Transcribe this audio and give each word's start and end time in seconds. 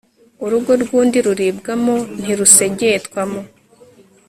urugo 0.45 0.71
rw'undi 0.83 1.17
ruribwamo 1.25 1.95
ntirusegetwamo 2.21 3.41